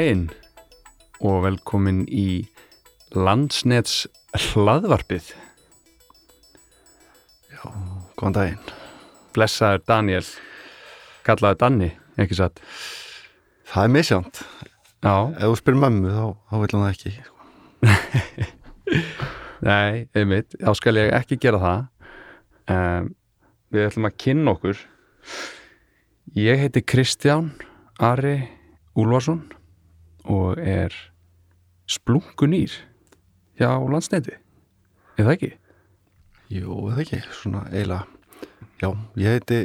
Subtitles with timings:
[0.00, 0.30] Daginn
[1.20, 2.46] og velkomin í
[3.12, 5.26] Landsnets hlaðvarpið.
[8.16, 8.70] Góðan daginn.
[9.36, 10.22] Blessaður Daniel,
[11.28, 12.64] kallaður Danni, ekki satt?
[13.74, 14.42] Það er misjánt.
[15.04, 17.14] Já, Ef þú spyrir mömmu þá, þá vil hún það ekki.
[19.68, 21.86] nei, einmitt, þá skal ég ekki gera það.
[22.72, 23.14] Um,
[23.68, 24.84] við ætlum að kynna okkur.
[26.40, 27.52] Ég heiti Kristján
[28.00, 28.38] Ari
[28.96, 29.44] Úlfarsson
[30.30, 30.94] og er
[31.90, 32.72] splunkunýr
[33.58, 34.36] hjá Landsneti.
[35.18, 35.50] Er það ekki?
[36.50, 38.06] Jú, það ekki, svona eiginlega.
[38.80, 38.88] Já,
[39.20, 39.60] ég heiti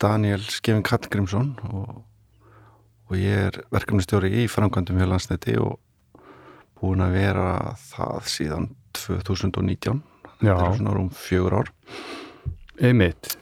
[0.00, 2.00] Daniel Skefin Kallgrímsson og,
[3.10, 5.76] og ég er verkefnistjóri í framkvæmdum hjá landsneti og
[6.80, 7.48] búin að vera
[7.80, 10.02] það síðan 2019.
[10.44, 10.54] Já.
[10.54, 11.72] Það er svona rúm fjögur ár.
[12.80, 13.34] Einmitt.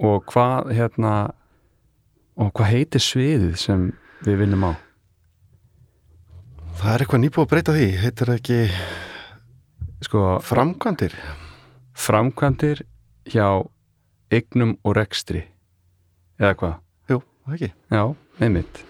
[0.00, 1.14] Og hvað hérna
[2.40, 3.90] og hvað heitir sviðið sem
[4.24, 4.72] við vinnum á?
[6.80, 7.86] Það er eitthvað nýbúið að breyta því.
[8.00, 8.58] Heitir það ekki
[10.06, 11.14] Sko, framkvæmdir?
[12.00, 12.80] framkvæmdir
[13.28, 13.46] hjá
[14.32, 15.42] eignum og rekstri
[16.40, 16.76] eða hvað?
[17.12, 17.68] Jú, það ekki.
[17.92, 18.02] Já,
[18.40, 18.80] einmitt.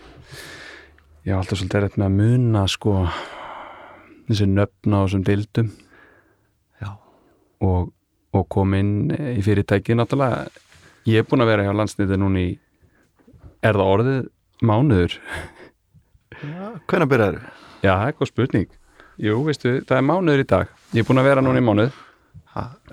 [1.26, 2.92] Ég var alltaf svolítið erfitt með að muna sko
[4.28, 5.72] þessi nöfn á þessum dildum
[7.60, 7.90] og,
[8.32, 10.46] og kom inn í fyrirtæki náttúrulega.
[11.10, 12.52] Ég er búin að vera hjá landsniti núna í
[13.66, 14.20] er það orðið
[14.70, 15.18] mánuður?
[16.40, 17.42] Já, hvernig byrjaður?
[17.80, 18.68] Já, það er góð spurning.
[19.20, 20.76] Jú, veistu, það er mánuður í dag.
[20.92, 21.98] Ég er búin að vera núna í mánuð.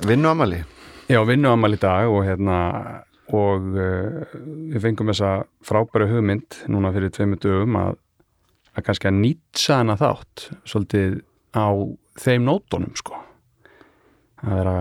[0.07, 0.61] Vinnu amali?
[1.07, 2.57] Já, vinnu amal í dag og hérna
[3.35, 4.27] og uh,
[4.71, 5.31] við fengum þessa
[5.65, 7.98] frábæru hugmynd núna fyrir tveimur dögum að,
[8.75, 11.17] að kannski að nýtsa hana þátt svolítið
[11.52, 11.67] á
[12.23, 13.19] þeim nótunum sko
[14.45, 14.77] að vera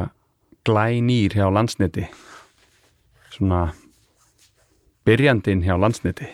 [0.66, 2.06] glænýr hjá landsneti
[3.34, 3.64] svona
[5.06, 6.30] byrjandinn hjá landsneti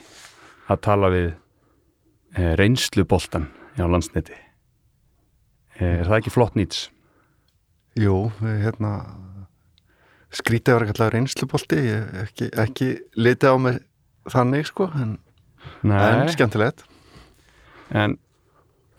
[0.73, 1.29] að tala við
[2.37, 4.37] eh, reynsluboltan hjá landsneti
[5.79, 6.87] eh, er það ekki flott nýts?
[7.99, 8.93] Jú, við, hérna
[10.33, 12.89] skrítið var ég hef ekki, ekki
[13.21, 13.83] litið á mig
[14.33, 15.19] þannig sko en,
[15.85, 16.87] en skemmtilegt
[17.93, 18.17] En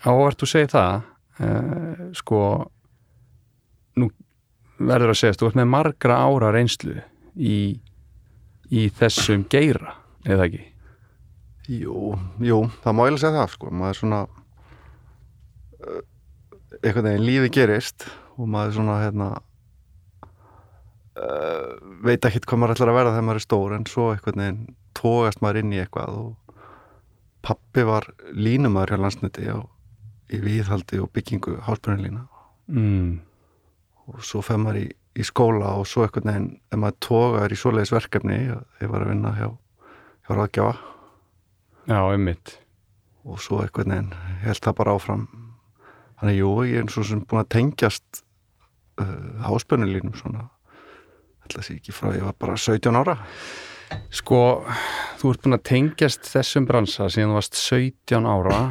[0.06, 0.92] ávart þú segir það
[1.42, 2.42] uh, sko
[3.98, 4.10] nú
[4.78, 7.00] verður að segja þú ert með margra ára reynslu
[7.34, 7.58] í,
[8.70, 9.96] í þessum geira,
[10.28, 10.64] eða ekki?
[11.74, 12.14] Jú,
[12.44, 14.22] jú, það má ég alveg segja það sko maður er svona
[16.84, 18.08] einhvern veginn lífi gerist
[18.38, 19.28] og maður er svona hérna
[21.18, 21.74] uh,
[22.06, 24.64] veit ekki hvað maður ætlar að verða þegar maður er stór en svo einhvern veginn
[24.98, 26.60] tógast maður inn í eitthvað og
[27.44, 29.70] pappi var línumæður hjá landsneti og
[30.34, 32.28] í viðhaldi og byggingu háspennulína
[32.72, 33.18] Mm.
[34.08, 37.58] og svo fer maður í, í skóla og svo einhvern veginn ef maður tógar í
[37.60, 39.50] svoleiðis verkefni ég var að vinna hjá,
[40.24, 40.78] hjá ráðgjafa
[41.92, 42.54] Já, einmitt.
[43.28, 44.14] og svo einhvern veginn
[44.46, 45.26] held það bara áfram
[46.24, 48.24] þannig jú, ég er svo sem búin að tengjast
[49.04, 50.48] uh, háspennulínum svona.
[51.44, 53.18] Ætla sé ekki frá ég var bara 17 ára.
[54.16, 54.40] Sko,
[55.20, 58.62] þú ert búin að tengjast þessum bransa síðan þú varst 17 ára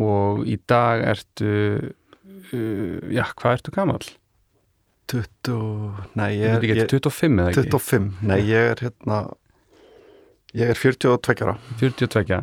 [0.00, 4.10] og í dag ertu uh, já, hvað ertu gamall?
[5.10, 5.54] 20,
[6.18, 7.62] nei Ég er ekki, 25 eða ekki?
[7.70, 9.24] 25, nei ég er hérna
[10.58, 11.56] ég er 42 ára.
[11.78, 12.42] 42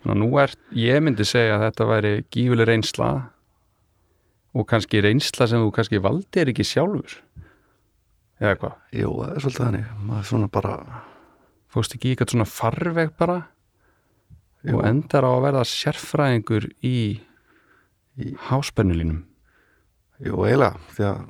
[0.00, 3.10] Ná, nú er, ég myndi segja að þetta væri gífuleg reynsla
[4.56, 7.16] og kannski reynsla sem þú kannski valdir ekki sjálfur?
[8.40, 9.88] Eða hvað, jú, það er svolítið þannig.
[10.00, 10.76] Maður er svona bara
[11.70, 13.40] fórst ekki eitthvað svona farveg bara?
[14.64, 16.96] Jú, og endar á að verða sérfræðingur í,
[18.20, 19.22] í háspennulínum
[20.20, 21.20] jú, eiginlega því að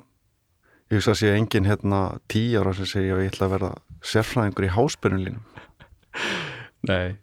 [0.90, 2.00] ég hugsa að sé engin hérna
[2.32, 3.70] 10 ára sem segja að ég ætla að verða
[4.10, 5.46] sérfræðingur í háspennulínum
[6.90, 7.20] Nei,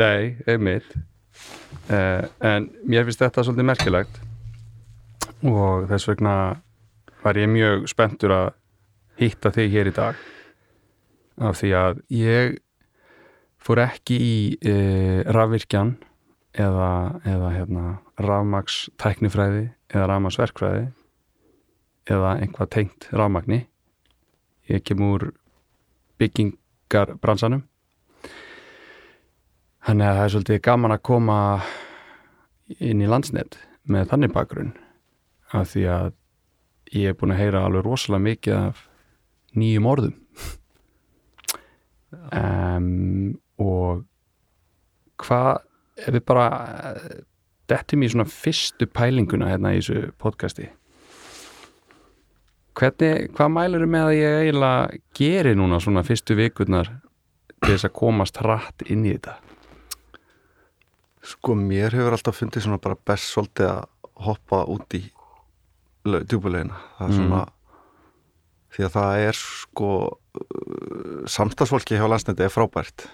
[0.00, 0.94] nei, einmitt.
[1.92, 4.20] Uh, en mér finnst þetta svolítið merkilegt
[5.46, 6.34] og þess vegna
[7.22, 8.48] var ég mjög spenntur að
[9.20, 10.20] hitta þig hér í dag.
[11.42, 12.56] Af því að ég
[13.62, 14.36] fór ekki í
[14.68, 15.96] uh, rafvirkjan
[16.52, 17.84] eða, eða hérna,
[18.20, 20.86] rafmaks tæknifræði eða rafmaksverkfræði
[22.12, 23.64] eða einhvað tengt rafmagni.
[24.70, 25.30] Ég kem úr
[26.22, 27.66] byggingarbransanum
[29.82, 31.36] Þannig að það er svolítið gaman að koma
[32.78, 33.56] inn í landsnet
[33.90, 34.70] með þannig bakgrunn
[35.52, 36.12] af því að
[36.92, 38.86] ég er búin að heyra alveg rosalega mikið af
[39.58, 40.16] nýjum orðum.
[42.32, 44.02] Um, og
[45.22, 45.62] hvað
[46.02, 46.46] ef við bara
[46.92, 47.20] eh,
[47.70, 50.68] dettum í svona fyrstu pælinguna hérna í þessu podcasti.
[52.78, 56.88] Hvernig, hvað mælur með að ég eiginlega geri núna svona fyrstu vikurnar
[57.60, 59.36] til þess að komast hratt inn í þetta?
[61.32, 63.84] Sko mér hefur alltaf fundið svona bara best svolítið að
[64.24, 65.02] hoppa út í
[66.04, 67.18] djúbulegina það er Mm.
[67.18, 67.42] svona
[68.72, 73.06] því að það er sko uh, samstagsfólki hjá landsnætti er frábært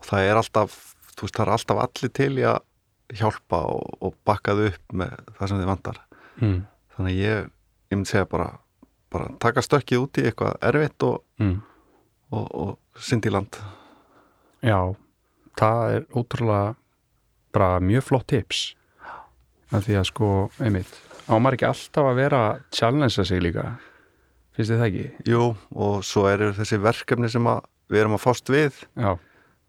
[0.00, 0.74] og það er alltaf
[1.16, 2.58] þú veist það er alltaf allir til í að
[3.16, 6.00] hjálpa og, og bakkaðu upp með það sem þið vantar
[6.42, 6.58] mm.
[6.96, 7.50] þannig að ég,
[7.92, 8.48] ég myndi segja bara
[9.14, 11.60] bara taka stökkið út í eitthvað erfitt og, Mm.
[12.32, 13.56] og, og synd í land
[14.64, 14.96] Já,
[15.60, 16.74] það er ótrúlega
[17.54, 18.74] bara mjög flott tips
[19.70, 20.28] af því að sko,
[20.60, 20.90] einmitt
[21.26, 23.66] á maður ekki alltaf að vera að challengea sig líka?
[24.56, 25.06] Finnst þið það ekki?
[25.28, 28.78] Jú, og svo eru þessi verkefni sem að við erum að fást við.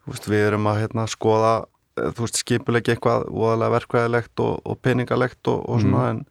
[0.08, 1.52] Veist, við erum að hérna, skoða
[2.00, 6.22] eh, þú veist, skipuleggi eitthvað voðalega verkvæðilegt og, og peningalegt og, og svona en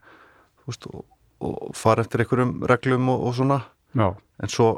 [0.62, 1.04] þú veist, og,
[1.44, 3.60] og fara eftir einhverjum reglum og, og svona.
[3.96, 4.70] Já, en svo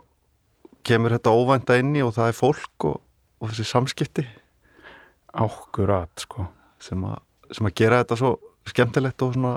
[0.86, 2.98] kemur þetta óvænta inn í og það er fólk og,
[3.38, 4.26] og þessi samskipti.
[5.38, 6.48] Ákkurat sko.
[6.82, 7.14] Sem, a,
[7.54, 8.34] sem að gera þetta svo
[8.68, 9.54] skemmtilegt og svona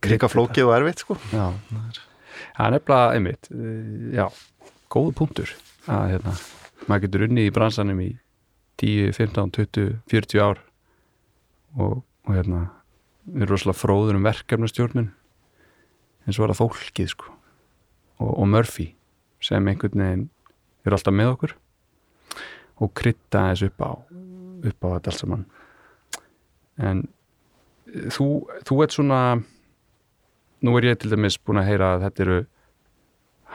[0.00, 1.16] Kryddið flókið og erfitt sko.
[1.34, 4.26] Já, það er nefnilega einmitt, eh, já,
[4.92, 5.52] góðu punktur
[5.90, 6.34] að hérna,
[6.86, 8.10] maður getur unni í bransanum í
[8.80, 10.62] 10, 15, 20, 40 ár
[11.76, 12.62] og, og hérna
[13.28, 15.10] við erum rosalega fróður um verkefnastjórnun
[16.26, 17.36] en svo er það fólkið sko.
[18.20, 18.90] Og, og Murphy
[19.44, 20.26] sem einhvern veginn
[20.84, 21.54] er alltaf með okkur
[22.80, 23.90] og krydda þess upp á
[24.68, 25.46] upp á þetta allt saman.
[26.80, 27.02] En
[27.92, 28.28] eh, þú,
[28.68, 29.20] þú ert svona
[30.64, 32.40] nú er ég til dæmis búin að heyra að þetta eru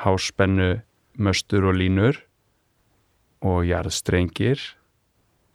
[0.04, 0.70] háspennu
[1.16, 2.20] möstur og línur
[3.46, 4.62] og jarðstrengir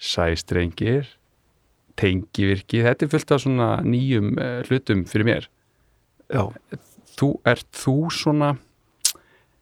[0.01, 1.09] sæstrengir
[2.01, 5.49] tengivirki, þetta er fullt af svona nýjum uh, hlutum fyrir mér.
[6.33, 6.47] Já,
[7.19, 8.55] þú, ert þú svona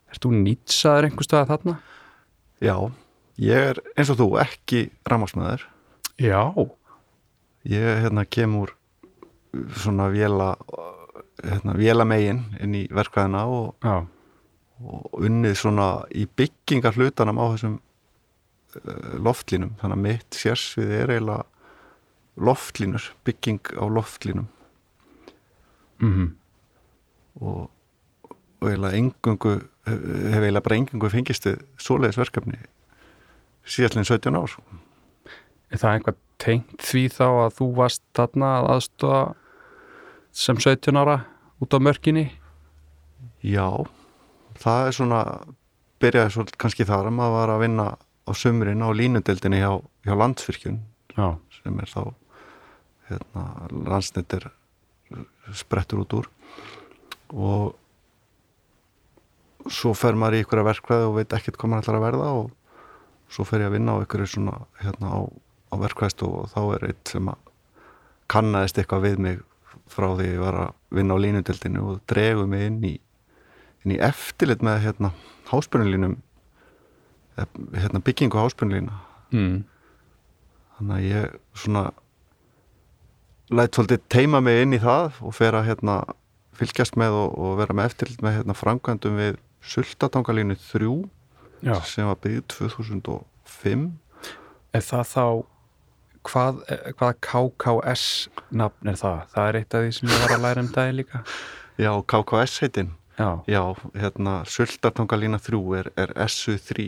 [0.08, 1.78] ert þú nýtsaður einhver stað þarna?
[2.64, 2.74] já,
[3.38, 5.66] ég er eins og þú ekki rammarsmaður
[6.18, 6.42] Já,
[7.68, 8.74] ég hérna kemur
[9.78, 10.56] svona vela
[11.44, 13.86] hérna, vela megin inn í verkvæðina og,
[14.82, 21.14] og unnið svona í byggingar hlutanum á þessum uh, loftlínum, þannig að mitt sérsvið er
[21.16, 21.46] eiginlega
[22.38, 24.48] loftlínur, bygging á loftlínum
[26.02, 26.34] mhm.
[27.38, 27.68] Og,
[28.58, 29.52] og eiginlega engungu
[29.86, 30.00] hef
[30.34, 32.58] hef eiginlega bara engungu fengist við svoleiðis verkefni
[33.68, 34.78] síðallin 17 ár sko.
[35.68, 39.22] Er það einhvað tengt því þá að þú varst þarna að aðstofa
[40.38, 41.24] sem 17 ára
[41.58, 42.28] út á mörkinni?
[43.42, 43.66] Já,
[44.62, 45.22] það er svona
[46.02, 49.72] byrjaði svo kannski þar að maður var að vinna á sumrin á línudeldinni hjá,
[50.06, 50.78] hjá landsfyrkjun
[51.18, 52.02] Já, sem er þá
[53.08, 53.44] hérna,
[53.88, 54.46] landsnettir
[55.56, 56.30] sprettur út úr
[57.34, 57.74] og
[59.72, 62.30] svo fer maður í ykkur að verkvæði og veit ekkert hvað maður ætlar að verða
[62.38, 62.46] og
[63.32, 65.20] svo fer ég að vinna á ykkur svona hérna á,
[65.72, 67.40] á verkvæðstofu og þá er eitt sem að
[68.28, 69.44] kannaðist eitthvað við mig
[69.92, 72.94] frá því ég var að vinna á línudeldinu og dregu mig inn í,
[73.84, 75.12] inn í eftirlit með hérna
[75.50, 76.18] háspennulínum
[77.38, 78.98] hérna byggingu háspennulína
[79.30, 79.58] mm.
[80.78, 81.84] þannig að ég svona
[83.48, 86.00] læt svolítið teima mig inn í það og fer að hérna
[86.58, 90.90] fylgjast með og, og vera með eftirlit með hérna framkvæmdum við Sultatangalínu 3
[91.66, 91.74] já.
[91.86, 93.88] sem var byggð 2005
[94.76, 95.24] Er það þá
[96.28, 98.04] hvað, eh, hvaða KKS
[98.60, 99.18] nafn er það?
[99.34, 101.22] Það er eitt af því sem ég var að læra um dagi líka.
[101.84, 103.62] Já, KKS heitin Já, Já,
[103.98, 106.84] hérna Sultatangalína 3 er, er SU3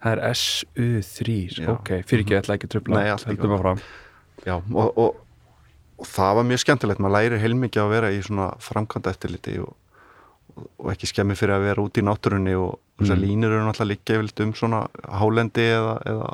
[0.00, 1.68] það er SU3 Já.
[1.74, 3.52] ok, fyrir ekki, ég ætla ekki að tröfla Nei, allt í heldur góðu.
[3.52, 3.82] maður fram
[4.48, 5.18] Já, og, og,
[6.00, 7.00] og það var mjög skemmtilegt.
[7.04, 9.74] Maður læri heilmikið að vera í svona framkvæmda eftirliti og,
[10.58, 13.24] og, ekki skemmi fyrir að vera út í náttúrunni og þessar Mm.
[13.24, 14.80] línur eru náttúrulega líka yfirleitt um svona
[15.20, 16.28] hálendi eða, eða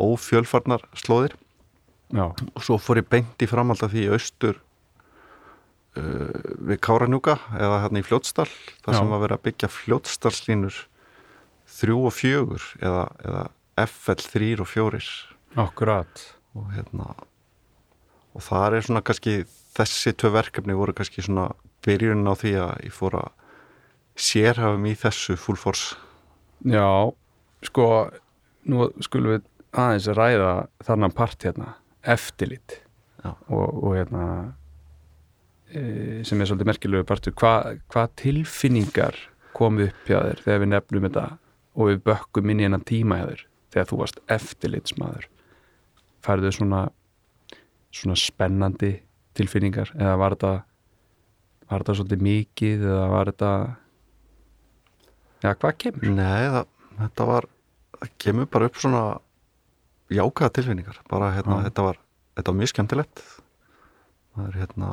[0.00, 1.34] ófjölfarnar slóðir
[2.10, 4.58] Já, og svo fór ég beint í framhald af því austur
[5.94, 8.98] uh, við Káranjúka eða hérna í Fljótsdal þar Já.
[8.98, 10.82] sem var verið að byggja Fljótsdalslínur
[11.70, 13.44] þrjú og fjögur eða, eða
[13.86, 15.10] FL þrýr og fjórir.
[15.58, 16.24] Akkurat.
[16.58, 17.12] Og hérna
[18.34, 19.36] og það er svona kannski
[19.74, 21.50] þessi tvö verkefni voru kannski svona
[21.86, 23.30] byrjunin á því að ég fór að
[24.20, 25.96] sérhafum í þessu full force.
[26.66, 27.10] Já,
[27.64, 27.86] sko
[28.68, 30.52] nú skulum við aðeins ræða
[30.84, 32.80] þarna part hérna, eftirlit
[33.24, 34.24] og, og hérna
[35.68, 39.18] e, sem er svolítið merkilegu partur, hvað hva tilfinningar
[39.56, 41.26] komu upp hjá þér þegar við nefnum þetta
[41.76, 45.28] og við bökkum inn í hennan tíma hjá þér þegar þú varst eftirlitsmaður?
[46.24, 46.88] Færðu svona
[47.94, 48.94] svona spennandi
[49.36, 50.52] tilfinningar eða var þetta
[51.70, 53.50] var þetta svolítið mikið eða var þetta
[55.42, 56.12] já, hvað kemur?
[56.14, 57.48] Nei, það, þetta var
[57.96, 59.02] það kemur bara upp svona
[60.10, 61.68] jákaða tilfinningar bara hérna, Já.
[61.68, 62.00] þetta var
[62.36, 63.24] þetta var mjög skemmtilegt
[64.34, 64.90] það er hérna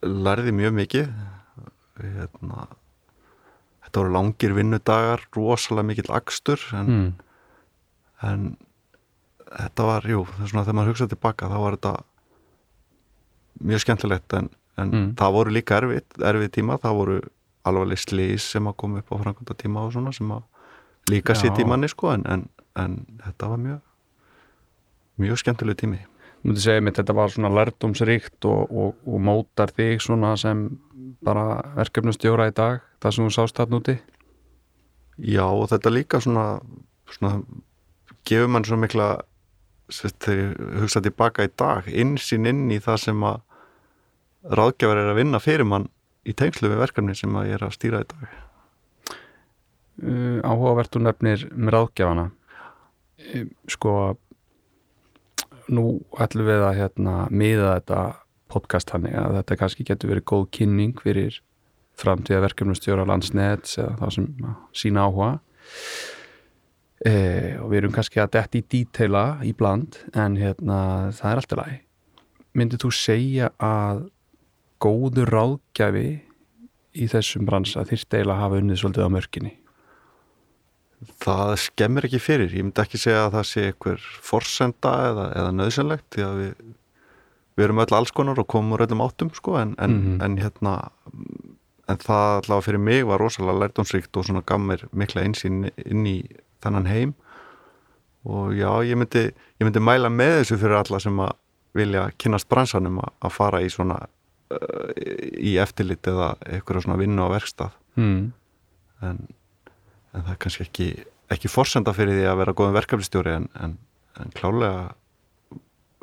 [0.00, 1.10] lærði mjög mikið
[2.00, 2.66] hérna
[3.84, 7.10] þetta voru langir vinnudagar rosalega mikill akstur en, mm.
[8.28, 8.46] en
[9.50, 11.94] þetta var, jú, það er svona þegar maður hugsaði tilbaka þá var þetta
[13.70, 15.08] mjög skemmtilegt en, en Mm.
[15.18, 17.16] það voru líka erfið, erfið tíma það voru
[17.68, 20.42] alvarleg slís sem að koma upp á framkvæmda tíma og svona sem að
[21.10, 22.46] líka sitt í manni sko en, en,
[22.78, 23.80] en þetta var mjög
[25.20, 26.00] mjög skemmtileg tími.
[26.40, 30.68] Múti segja mér þetta var svona lærdomsríkt og, og, og mótar þig svona sem
[31.24, 33.96] bara verkefnustjóra í dag það sem þú sást þarna úti?
[35.20, 36.46] Já og þetta líka svona,
[37.12, 37.42] svona
[38.24, 39.10] gefur mann svo mikla
[39.90, 43.40] þegar ég hugsa tilbaka í dag insýn inn í það sem að
[44.56, 45.90] ráðgjafar er að vinna fyrir mann
[46.24, 48.36] í tengslu við verkefni sem að ég er að stýra í dag.
[50.00, 52.30] Uh, áhugavert þú nefnir með ráðgjafana
[53.70, 53.94] sko
[55.70, 55.84] nú
[56.18, 58.00] ætlum við að hérna miða þetta
[58.50, 61.40] podcast þannig að þetta kannski getur verið góð kynning fyrir
[62.00, 64.30] framtíða verkefnustjóra landsnets eða það sem
[64.82, 65.30] sína áhuga.
[67.00, 67.12] E,
[67.60, 70.80] og við erum kannski að detti í dítela í bland en hérna
[71.16, 71.78] það er alltaf læg
[72.56, 74.02] myndið þú segja að
[74.82, 76.08] góður ráðgjafi
[76.90, 79.52] í þessum bransa þyrfti eiginlega hafa unnið svolítið á mörkinni
[81.24, 85.54] Það skemmir ekki fyrir, ég myndi ekki segja að það sé einhver forsenda eða, eða
[85.56, 86.50] nöðsynlegt því að við,
[87.56, 90.20] við erum öll alls konar og komum úr öllum áttum sko en, en, Mhm.
[90.26, 90.74] en hérna
[91.90, 96.04] en það allavega fyrir mig var rosalega lærdómsríkt og svona gaf mér mikla einsýn inn
[96.06, 96.18] í
[96.62, 97.14] þennan heim
[98.24, 101.32] og já, ég myndi, ég myndi mæla með þessu fyrir alla sem að
[101.74, 103.96] vilja kynast bransanum að, að fara í svona
[104.52, 104.92] uh,
[105.40, 108.32] í eftirlit eða eitthvað svona vinnu á verkstað mm.
[109.08, 109.20] en,
[110.14, 110.88] en það er kannski ekki,
[111.32, 113.76] ekki forsenda fyrir því að vera góðum verkefnistjóri en, en,
[114.20, 114.90] en klálega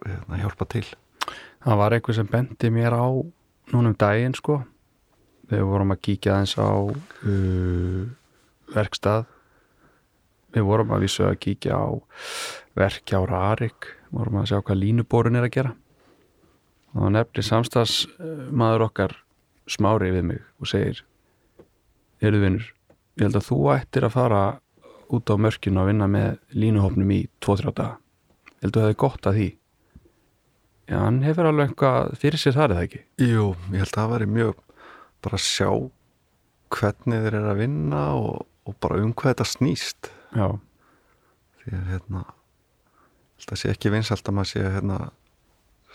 [0.05, 0.85] hérna, hjálpa til.
[1.65, 3.07] Það var einhver sem bendi mér á
[3.73, 4.61] núna um daginn sko.
[5.47, 8.05] Við vorum að kíkja aðeins á uh,
[8.75, 9.27] verkstað.
[10.55, 11.87] Við vorum að vísu að kíkja á
[12.77, 13.91] verkja á Rarik.
[14.15, 15.75] Vorum að sjá hvað línuborun er að gera.
[16.95, 17.97] Og þá nefnir samstags
[18.51, 19.17] maður okkar
[19.67, 21.03] smári við mig og segir
[22.23, 22.69] eru vinnur,
[23.17, 24.41] ég held að þú ættir að fara
[25.13, 27.97] út á mörkinu að vinna með línuhopnum í 2-3 daga.
[28.57, 29.47] Ég held að það er gott að því?
[30.87, 33.03] Já, hann hefur alveg eitthvað fyrir sér þar eða ekki.
[33.23, 34.63] Jú, ég held að það væri mjög
[35.25, 35.69] bara að sjá
[36.77, 40.11] hvernig þeir eru að vinna og, og bara um hvað þetta snýst.
[40.37, 40.47] Já,
[41.63, 42.23] því að hérna
[43.37, 45.01] held að sé ekki vinsalt að maður sé hérna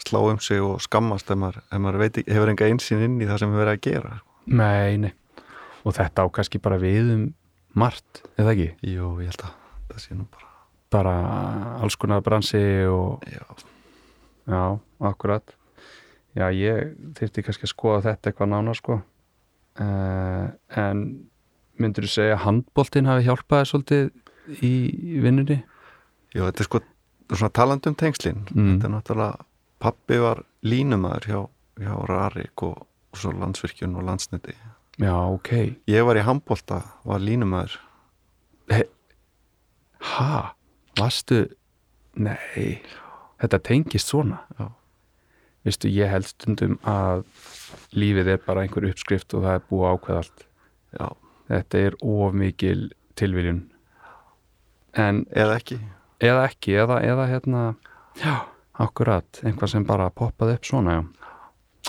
[0.03, 3.29] slá um sig og skammast ef maður, ef maður veit, hefur enga einsinn inn í
[3.29, 4.15] það sem við verið að gera.
[4.47, 5.13] Nei, nei.
[5.83, 7.25] Og þetta á kannski bara við um
[7.75, 8.69] margt, eða ekki?
[8.93, 9.55] Jú, ég held að
[9.93, 10.49] það sé nú bara
[10.93, 11.13] Bara
[11.81, 13.41] alls konar bransi og, já,
[14.45, 14.65] já,
[15.09, 15.55] akkurat.
[16.37, 18.99] Já, ég þyrfti kannski að skoða þetta eitthvað nánar, sko.
[19.81, 21.01] Uh, en
[21.81, 24.11] myndur þú segja að handboltinn hafi hjálpaði svolítið
[24.69, 24.73] í
[25.25, 25.63] vinnunni?
[26.37, 26.83] Jú, þetta er sko
[27.33, 28.75] svona talandum tengslin Mm.
[28.77, 29.47] þetta er náttúrulega,
[29.81, 31.41] pappi var línumæður hjá,
[31.81, 34.53] hjá Rarik og, og svo landsvirkjun og landsneti
[35.01, 35.51] Já, ok.
[35.89, 37.79] ég var í handbolta, var línumæður
[40.03, 40.55] Ha?
[40.99, 41.45] Vastu?
[42.19, 42.83] Nei,
[43.41, 44.41] þetta tengist svona.
[44.59, 44.67] Já.
[45.63, 47.23] Vistu, ég held stundum að
[47.95, 50.45] lífið er bara einhver uppskrift og það er búið að ákveða allt.
[50.99, 51.07] já,
[51.53, 52.81] Þetta er of mikil
[53.15, 53.63] tilviljun.
[54.99, 55.79] En, eða ekki
[56.23, 57.63] eða ekki, eða, eða hérna,
[58.21, 58.35] já,
[58.83, 61.03] akkurat, einhvað sem bara poppaði upp svona, já.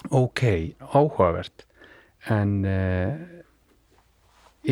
[0.10, 0.41] Ok,
[0.89, 1.65] áhugavert.
[2.32, 3.20] En eh,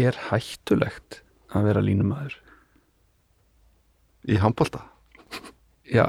[0.06, 2.38] er hættulegt að vera línumæður?
[4.30, 4.84] í handbolta,
[5.90, 6.04] Já,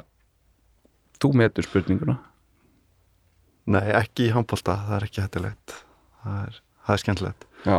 [1.16, 2.18] þú metur spurninguna.
[3.72, 5.74] nei ekki í handbolta það er ekki hættilegt
[6.22, 7.78] það er, það er skemmtilegt Já,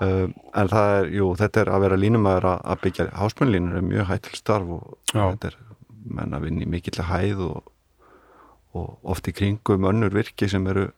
[0.00, 3.86] um, en það er, jú, þetta er að vera línumæður að, að byggja háspennlínur er
[3.90, 5.24] mjög hættileg starf og Já.
[5.34, 5.58] þetta er
[6.16, 7.72] menn að vinna í mikill hæð og,
[8.80, 10.88] og oft í kringum önnur virki sem eru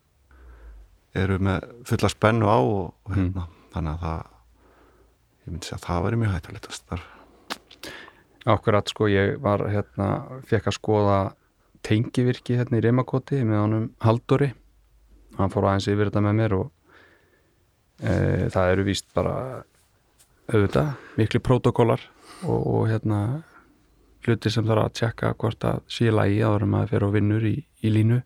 [1.16, 4.26] eru með fulla spennu á og, og hérna, þannig að það
[5.38, 7.14] ég myndi segja að það væri mjög hættilegt starf
[8.48, 10.08] akkurat sko, ég var hérna,
[10.48, 11.18] fekk að skoða
[11.86, 14.52] tengivirki hérna í Rimakoti með honum Haldóri.
[15.38, 16.70] Hann fór aðeins yfir þetta með mér og
[18.02, 18.14] e,
[18.52, 19.34] það eru víst bara
[20.48, 22.02] auðvitað, miklu prótokólar
[22.48, 23.20] og, og hérna
[24.26, 27.46] hluti sem þarf að tjekka hvort að sé lægi áður en maður fer og vinnur
[27.48, 28.18] í, í línu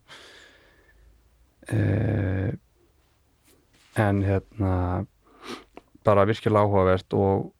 [1.68, 1.80] e,
[4.00, 4.74] en hérna
[6.04, 7.50] bara virkilega áhugavert og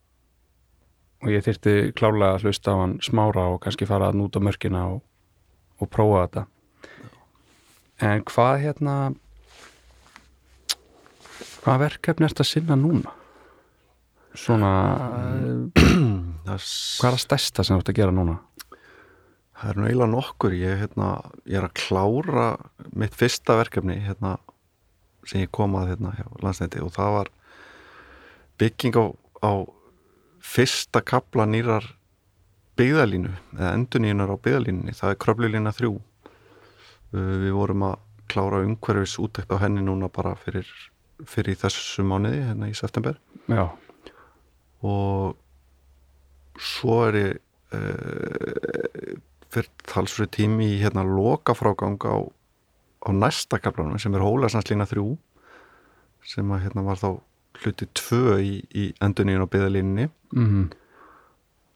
[1.23, 4.83] og ég þyrti klálega að hlusta á hann smára og kannski fara að núta mörkina
[4.91, 5.03] og,
[5.79, 6.43] og prófa þetta.
[8.03, 8.95] En hvað hérna
[11.63, 13.13] hvað verkefni ert að sinna núna?
[14.35, 14.73] Svona
[15.79, 18.41] hvað er að stærsta sem þú ert að gera núna?
[19.61, 20.55] Það er nú eiginlega nokkur.
[20.59, 21.09] Ég, hérna,
[21.47, 22.47] ég er að klára
[22.99, 24.35] mitt fyrsta verkefni hérna,
[25.29, 27.31] sem ég kom að hérna, hjá landsneiti og það var
[28.61, 29.05] bygging á,
[29.43, 29.51] á
[30.43, 31.85] fyrsta kapla nýrar
[32.79, 35.93] byggðalínu eða endurnýjunar á byggðalínunni það er kröflulína þrjú.
[37.13, 37.95] Uh, við vorum að
[38.31, 40.67] klára umhverfis útækt á henni núna bara fyrir,
[41.29, 43.19] fyrir þessu mánuði hérna í september.
[43.51, 43.67] Já,
[44.83, 45.37] og
[46.59, 47.33] svo er ég
[47.75, 49.19] uh,
[49.53, 52.25] fyrir talsfrið tími í hérna lokafrágang á,
[53.03, 55.03] á næsta kaplanum sem er Hólasanslína 3
[56.33, 57.09] sem að hérna var þá
[57.63, 60.71] hluti 2 í, í enduníun á byðalínunni mm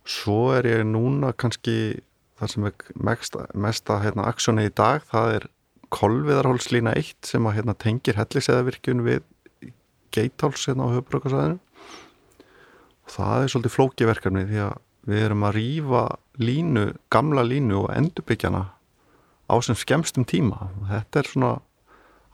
[0.07, 1.99] svo er ég núna kannski
[2.39, 2.75] það sem er
[3.09, 5.47] mesta, mesta hérna, aksjóni í dag, það er
[5.93, 9.71] kolviðarhólslína 1 sem að hérna, tengir helliseðavirkjun við
[10.15, 11.59] geitháls hérna á höfbrukarsæðinu
[13.07, 14.73] það er svolítið flókiverkefni því að
[15.07, 16.03] við erum að rýfa
[16.43, 18.63] línu, gamla línu og endurbyggjana
[19.47, 20.69] á sem skemmstum tíma.
[20.91, 21.51] Þetta er svona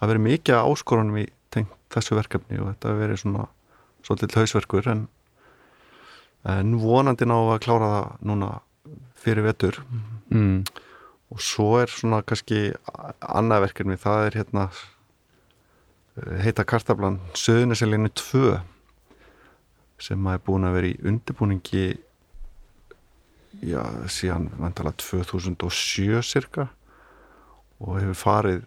[0.01, 3.47] að vera mikið áskorunum í tengt þessu verkefni og þetta verið svona
[4.03, 5.03] svolítið hausverkur en,
[6.49, 8.49] en vonandi ná að klára það núna
[9.23, 9.79] fyrir vetur.
[10.33, 10.65] Mm.
[11.33, 12.73] og svo er svona kannski
[13.21, 14.63] annað verkefni, það er hérna
[16.17, 18.59] eh, heita kartablan Söðuneselinu 2
[20.03, 21.85] sem að er búin að vera í undirbúningi
[23.65, 26.67] já, síðan vantala 2007 cirka
[27.83, 28.63] og hefur farið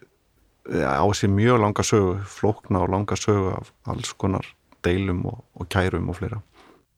[0.83, 4.47] á sér mjög langa sögu flókna og langa sögu af alls konar
[4.85, 6.41] deilum og, og kærum og fleira.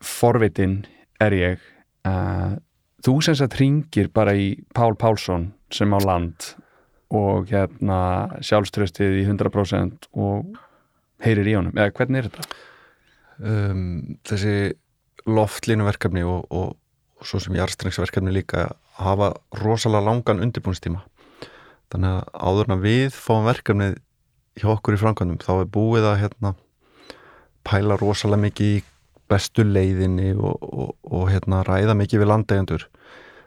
[0.01, 0.85] Forvitin
[1.21, 1.67] er ég
[2.09, 2.57] uh,
[3.05, 6.55] þú sem sagt ringir bara í Pál Pálsson sem á land
[7.15, 10.59] og hérna sjálfströstið í 100% og
[11.25, 12.59] heyrir í honum, eða hvernig er þetta?
[13.43, 14.75] um, þessi
[15.29, 16.75] loftlínuverkefni og, og,
[17.19, 21.03] og svo sem jarstrengsverkefni líka hafa rosalega langan undirbúinstíma
[21.93, 23.97] þannig að áður en að við fáum verkefnið
[24.59, 26.55] hjá okkur í framkvæmdum þá er búið að hérna,
[27.69, 28.83] pæla rosalega mikið í
[29.29, 32.87] bestu leiðinni og, og, og hérna, ræða mikið við landeigendur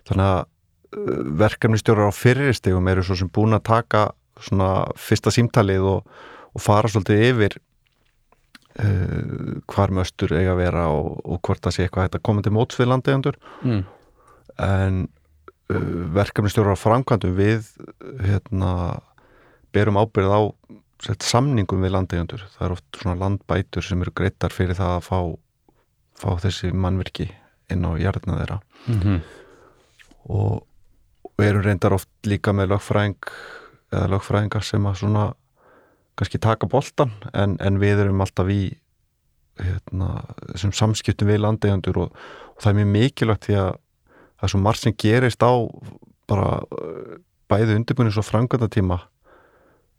[0.09, 4.03] þannig að uh, verkefnistjórar á fyrirstegum eru svo sem búin að taka
[4.41, 6.05] svona fyrsta símtalið og,
[6.53, 7.57] og fara svolítið yfir
[8.81, 12.45] uh, hvar möstur eiga að vera og, og hvort það sé eitthvað hægt að koma
[12.45, 13.83] til móts við landeigendur Mm.
[14.57, 15.03] en
[16.15, 17.67] verkefnistjórar á framkvæmdum við
[18.25, 19.01] hérna
[19.71, 20.41] berum ábyrð á
[21.01, 25.07] sett, samningum við landeigendur það er oft svona landbætur sem eru greittar fyrir það að
[25.07, 25.19] fá,
[26.21, 27.29] fá þessi mannvirki
[27.71, 29.19] inn á jarðna þeirra Mm -hmm.
[30.33, 30.65] og,
[31.21, 33.29] og eru reyndar oft líka með lögfræðing
[33.91, 35.33] eða lögfræðingar sem að svona
[36.17, 38.73] kannski taka boltan en, en við erum alltaf í
[39.59, 42.17] hérna, þessum samskiptum við landeigandur og,
[42.55, 43.71] og það er mjög mikilvægt því að
[44.41, 45.53] það er svo margt sem gerist á
[46.31, 46.61] bara
[47.51, 48.99] bæði undirbúinins og framkvæmdatíma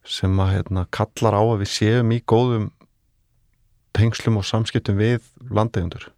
[0.08, 2.70] sem að hérna, kallar á að við séum í góðum
[3.94, 6.08] tengslum og samskiptum við landeigandur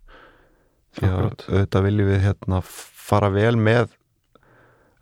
[0.95, 1.45] því að Akkurat.
[1.51, 3.93] auðvitað viljum við hérna fara vel með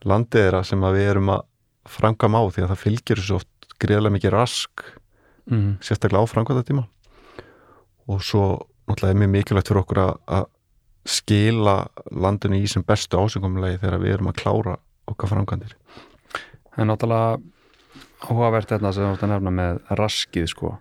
[0.09, 1.45] landið þeirra sem að við erum að
[1.93, 4.89] framkvæma á því að það fylgir þessu oft greiðlega mikið rask
[5.51, 5.73] Mm.
[5.83, 6.85] sérstaklega á framkvæmdatíma
[8.07, 8.43] og svo
[8.87, 10.45] náttúrulega er mjög mikilvægt fyrir okkur að
[11.09, 11.77] skila
[12.11, 14.77] landinu í sem bestu ásöngumlegi þegar við erum að klára
[15.11, 15.75] okkar framkvæmdir.
[16.73, 17.41] Það er náttúrulega
[18.23, 20.73] áhugavert þetta sem þú ert að nefna með raskið sko.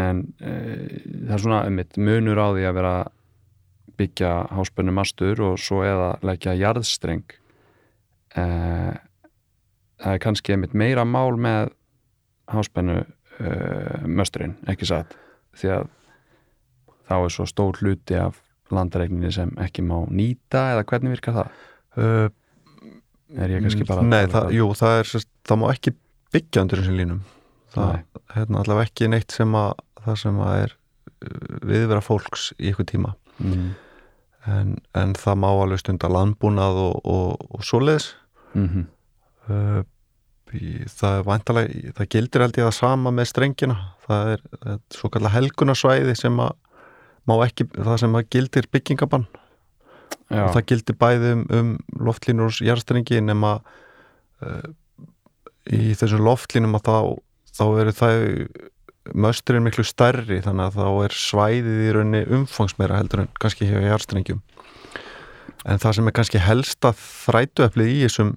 [0.00, 0.52] En e,
[1.26, 2.94] það er svona einmitt, munur á því að vera
[4.00, 7.36] byggja háspennu mastur og svo eða leggja jarðstreng.
[8.32, 8.44] E,
[10.00, 11.74] það er kannski einmitt meira mál með
[12.50, 13.56] háspennu e,
[14.06, 15.12] mösturinn, ekki satt?
[15.58, 15.90] Því að
[17.10, 18.38] þá er svo stór hluti af
[18.76, 21.50] landaregninni sem ekki má nýta eða hvernig virkar það?
[21.96, 22.28] uh,
[23.40, 25.66] Er ég kannski bara að Nei, tala það, bara- jú, það er sérst, það má
[25.70, 25.92] ekki
[26.34, 27.20] byggja undir þessum línum
[27.74, 28.00] það Nei.
[28.34, 29.68] hérna, allavega ekki neitt sem að
[30.04, 33.68] það sem að er uh, viðvera fólks í ykkur tíma mm.
[34.50, 38.10] en, en það má alveg stunda landbúnað og, og, og svoleiðis
[38.58, 38.86] Mm
[39.50, 39.82] uh,
[40.54, 43.76] í- það er væntalega það gildir held ég það sama með strengina
[44.08, 46.56] það er, er svo kallar helgunarsvæði sem að
[47.30, 49.28] má ekki, það sem að gildir byggingabann.
[50.30, 51.70] Já, og það gildir bæði um, um
[52.06, 53.56] loftlínur og jarðstrengi nema
[54.44, 54.68] uh,
[55.70, 56.98] í þessum loftlínum að þá,
[57.58, 58.20] þá eru það
[59.10, 63.80] mösturinn miklu stærri þannig að þá er svæðið í raunni umfangsmeira heldur en kannski hjá
[63.82, 64.42] jarðstrengjum.
[65.66, 68.32] En það sem er kannski helsta þrætueflið í þessum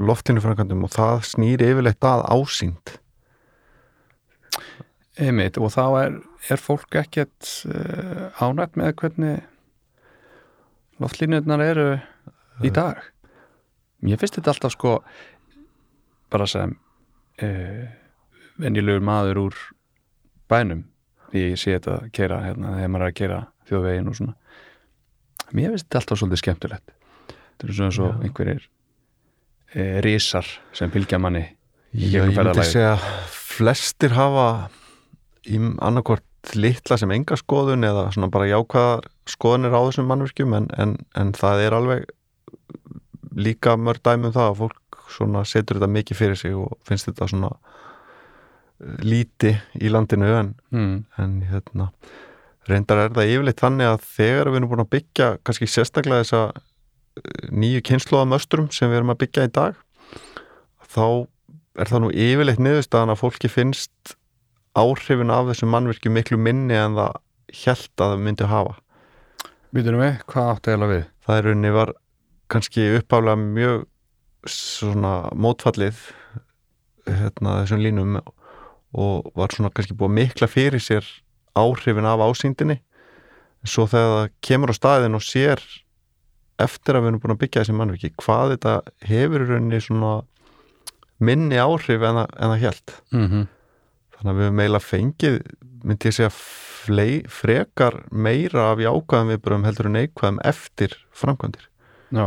[0.00, 2.96] loftlínufrænkandum og það snýri yfirleitt að ásýnd
[5.18, 6.18] einmitt og þá er,
[6.52, 9.40] er fólk ekkert uh, ánægt með hvernig
[11.00, 11.88] loftlínurnar eru
[12.64, 13.00] í dag.
[14.04, 14.94] Mér finnst þetta alltaf sko
[16.30, 16.76] bara sem
[17.42, 17.84] uh,
[18.60, 19.60] venjulegur maður úr
[20.50, 20.86] bænum
[21.30, 24.36] því ég sé þetta að keira hérna þegar maður er að keira þjóðvegin og svona.
[25.50, 26.92] Mér finnst þetta alltaf svolítið skemmtilegt.
[27.30, 28.66] Þetta er svona svo einhverjir
[29.74, 31.44] e, risar sem fylgja manni
[31.90, 33.08] í Já, gegnum ég myndi segja að
[33.50, 34.46] flestir hafa
[35.48, 40.68] í annarkvort litla sem enga skoðun eða svona bara jákvæðar skoðunir á þessum mannverkjum en,
[40.80, 42.06] en, en það er alveg
[43.36, 47.08] líka mörg dæmi um það að fólk svona setur þetta mikið fyrir sig og finnst
[47.10, 51.90] þetta svona eh, líti í landinu en, mm, en hérna
[52.70, 56.42] reyndar er það yfirleitt þannig að þegar við erum búin að byggja kannski sérstaklega þessa
[56.50, 59.84] eh, nýju kynnslóðamöstrum sem við erum að byggja í dag
[60.90, 61.04] þá
[61.80, 64.16] er það nú yfirleitt niðurstaðan að fólki finnst
[64.78, 67.16] áhrifin af þessum mannvirkjum miklu minni en það
[67.64, 68.76] held að það myndi hafa
[69.70, 71.04] Býtum við, hvað áttu eiginlega við?
[71.26, 71.92] það er rauninni var
[72.50, 73.84] kannski uppáflega mjög
[74.50, 75.98] svona mótfallið
[77.06, 81.06] hérna, þessum línum og var svona kannski búið mikla fyrir sér
[81.58, 82.80] áhrifin af ásýndinni
[83.66, 85.62] svo þegar það kemur á staðin og sér
[86.60, 88.74] eftir að við erum búin að byggja þessi mannviki hvað þetta
[89.10, 90.12] hefur rauninni svona
[91.20, 93.46] minni áhrif en það, en það held Mm -hmm.
[94.20, 95.38] Þannig að við höfum eiginlega fengið
[95.80, 101.66] myndi ég segja flei, frekar meira af jákvæðum viðbröðum heldur en neikvæðum eftir framkvæmdir.
[102.14, 102.26] Já.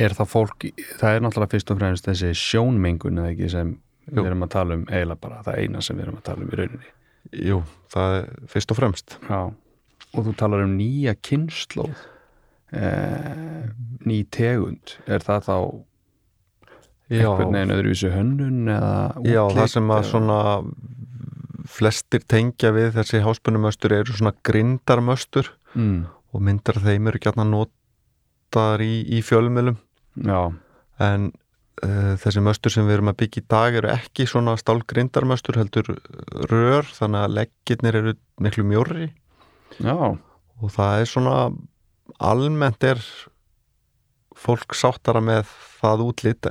[0.00, 0.66] Er það fólk,
[0.98, 3.74] það er náttúrulega fyrst og fremst þessi sjónmengun eða ekki sem
[4.08, 4.16] Jú.
[4.18, 6.50] við erum að tala um eiginlega bara það eina sem við erum að tala um
[6.52, 6.94] í rauninni.
[7.48, 7.60] Jú,
[7.92, 9.16] það er fyrst og fremst.
[9.28, 9.40] Já,
[10.12, 11.94] og þú talar um nýja kynnslóð
[12.74, 13.70] eh,
[14.08, 14.96] ný tegund.
[15.06, 15.56] Er það þá
[17.20, 18.94] einhvern veginn öðruvísi hönnun eða
[19.26, 20.40] Já, útlit það sem að svona
[21.72, 26.00] flestir tengja við þessi háspennumöstur eru svona grindarmöstur mm,
[26.32, 29.78] og myndar þeim eru gætna notaðar í, í fjölmjölum
[30.26, 30.52] Já,
[31.00, 31.30] en
[31.80, 35.94] uh, þessi möstur sem við erum að byggja í dag eru ekki svona stálgrindarmöstur heldur
[36.50, 39.10] rör þannig að leggirnir eru miklu mjórri.
[39.80, 41.36] Já, og það er svona
[42.22, 43.00] almennt er
[44.36, 45.46] fólk sáttara með
[45.80, 46.50] það útlit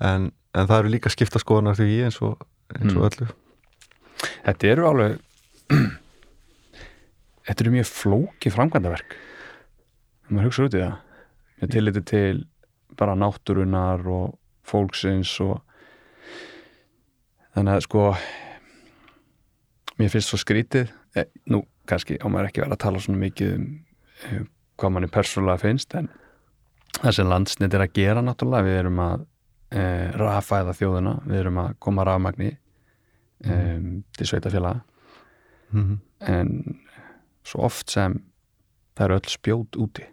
[0.00, 2.40] en, en það eru líka skipta skoðanar því eins og,
[2.76, 3.08] eins og Mm.
[3.10, 3.28] öllu.
[4.46, 5.18] Þetta eru alveg
[7.46, 9.16] þetta eru mjög flóki framkvæmdaverk.
[10.26, 10.96] Ef maður hugsa út í það.
[11.60, 12.44] Með tilliti til
[12.96, 15.60] bara náttúrunar og fólksins og
[17.54, 18.02] þannig að sko
[20.00, 20.90] mér finnst svo skrítið.
[21.16, 23.66] Eh, nú kannski á maður ekki vera að tala svona mikið um
[24.26, 24.42] eh,
[24.76, 26.10] hvað manni persónulega finnst en
[26.98, 29.24] það sem landsnit er að gera náttúrulega við erum að
[29.70, 32.50] eh, rafæða þjóðuna við erum að koma rafmagni
[33.44, 34.80] um, til sveitafélaga
[35.70, 35.98] mm -hmm.
[36.20, 36.80] en
[37.44, 38.18] svo oft sem
[38.96, 40.04] það eru öll spjót úti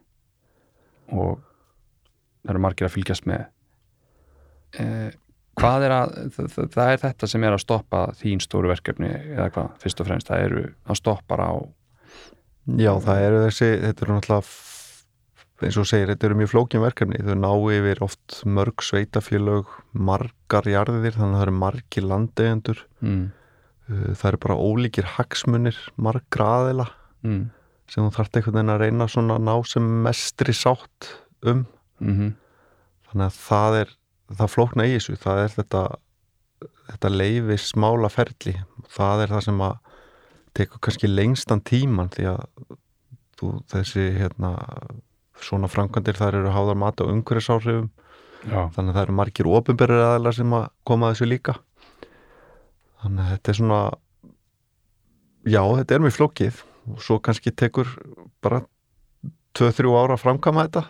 [1.13, 1.41] og
[2.43, 3.45] það eru margir að fylgjast með.
[4.73, 5.11] Eh,
[5.59, 9.49] hvað er að það, það, er þetta sem er að stoppa þín stóru verkefni eða
[9.53, 11.53] hvað, fyrst og fremst það eru að stoppa á
[12.63, 14.47] Já, það eru þessi, þetta eru náttúrulega
[15.61, 17.21] eins og segir, þetta eru mjög flókin verkefni.
[17.23, 22.85] Þau ná yfir oft mörg sveitafélög margar jarðir þannig að það eru margir landeigendur.
[23.05, 23.23] Mm,
[23.83, 26.85] Uh, það eru bara ólíkir hagsmunir margra aðila
[27.27, 27.41] mm,
[27.91, 31.09] sem þú þarft einhvern veginn að reyna svona ná sem mestri sátt
[31.43, 31.65] um.
[31.99, 32.29] Mm
[33.13, 33.93] þannig að það er
[34.33, 35.81] það flókna í þessu, það er þetta
[36.89, 38.55] þetta leifi smála ferli
[38.91, 39.75] það er það sem að
[40.57, 42.41] tekur kannski lengstan tíman því að
[43.37, 44.53] þú, þessi hérna
[45.41, 47.89] svona framkvæmdir þar eru háðar mat á umhverfisáhrifum.
[48.43, 51.55] Þannig að það eru margir ofinberður aðilar sem að koma að þessu líka.
[53.03, 53.81] Þannig að þetta er svona
[55.47, 56.61] já, þetta er mjög flókið.
[56.91, 57.89] Og svo kannski tekur
[58.43, 58.61] bara
[59.55, 60.85] 2-3 ára að framkama þetta.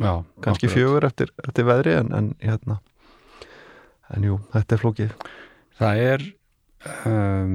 [0.00, 0.12] Já
[0.42, 2.80] kannski fjögur eftir, eftir veðri en, en hérna.
[4.10, 5.14] En jú, þetta er flókið.
[5.78, 6.24] Það er
[7.06, 7.54] um,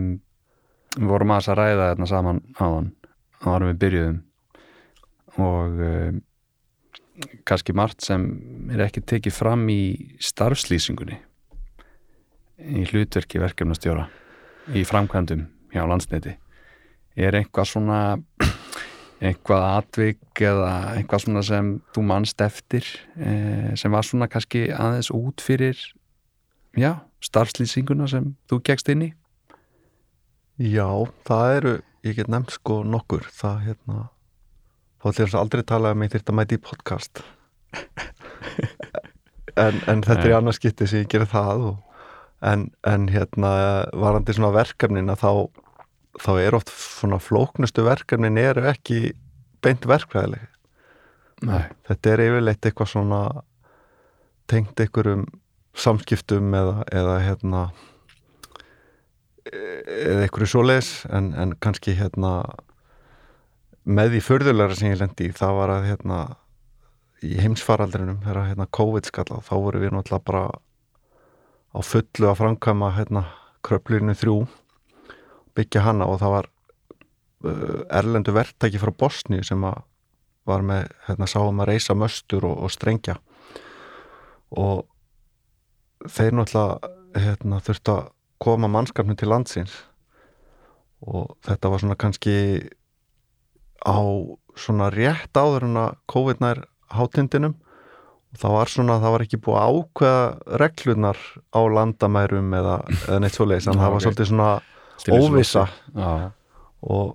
[0.96, 2.90] við vorum aðeins að ræða þarna saman áðan
[3.46, 4.22] áður en við byrjuðum
[5.42, 6.20] og um,
[7.48, 8.26] kannski margt sem
[8.74, 9.82] er ekki tekið fram í
[10.24, 11.20] starfslýsingunni
[12.56, 14.08] í hlutverki verkefnastjóra
[14.76, 16.36] í framkvæmdum hjá landsneti.
[17.16, 18.00] Er einhvað svona
[19.24, 25.12] einhvað atvik eða einhvað svona sem þú manst eftir eh, sem var svona kannski aðeins
[25.16, 25.80] út fyrir
[26.76, 29.12] já, starfslýsinguna sem þú gegst inn í?
[30.56, 30.88] Já,
[31.28, 33.26] það eru, ég get nefnt sko nokkur.
[33.36, 34.06] Það hérna
[35.06, 37.22] þá ætlum ég aldrei tala um ég þyrft að mæti í podcast.
[39.56, 40.36] En, en þetta er í Nei.
[40.36, 42.00] annars skipti sem ég gerir það og,
[42.44, 43.52] en, en hérna
[43.96, 45.30] varandi svona verkefnin að þá
[46.20, 49.14] þá er oft svona flóknustu verkefnin eru ekki
[49.64, 50.44] beint verkfræðileg.
[51.46, 53.22] Nei, þetta er yfirleitt eitthvað svona
[54.52, 55.26] tengt einhverjum
[55.76, 57.64] samskiptum eða, eða hérna
[59.52, 62.38] eða einhverju svoleiðis en, en kannski hérna
[63.86, 66.20] með því förðulegra sem ég lendi það var að hérna
[67.26, 70.46] í heimsfaraldrinum þegar hérna COVID skalla þá voru við náttúrulega bara
[71.76, 73.26] á fullu að framkvæma hérna
[73.66, 74.40] kröplinu þrjú
[75.56, 76.52] byggja hana og það var
[77.94, 79.84] erlendu verktæki frá Bosni sem að
[80.46, 83.18] var með, hérna, sáum að reysa möstur og, og strengja.
[84.54, 84.86] Og
[86.06, 86.92] þeir náttúrulega
[87.26, 88.10] hérna, þurftu að
[88.46, 89.74] koma mannskapnum til landsins.
[91.06, 92.36] Og þetta var svona kannski
[93.86, 93.98] á
[94.58, 96.64] svona rétt áður en að COVID nær
[96.96, 97.56] hátindinum
[98.36, 101.20] og það var svona, það var ekki búið að ákveða reglunar
[101.56, 104.06] á landamærum eða, eða neitt svoleiðis, en Já, það var ok.
[104.08, 104.50] svolítið svona
[104.96, 105.36] Stillislofti.
[105.36, 105.64] óvissa
[105.96, 106.32] Já,
[106.96, 107.14] og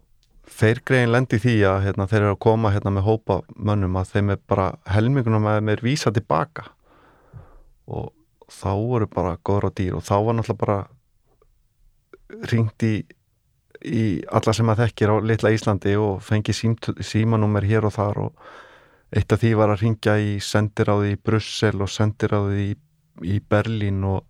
[0.61, 4.15] þeir greiðin lendi því að hérna, þeir eru að koma hérna með hópa mönnum að
[4.15, 6.67] þeim er bara helmingunum að þeim er vísa tilbaka
[7.91, 8.11] og
[8.51, 10.79] þá voru bara góður á dýr og þá var náttúrulega bara
[12.51, 12.95] ringt í,
[13.87, 18.51] í alla sem að þekkir á litla Íslandi og fengi símanúmer hér og þar og
[19.17, 22.75] eitt af því var að ringja í sendiráði í Brussel og sendiráði í,
[23.27, 24.27] í Berlín og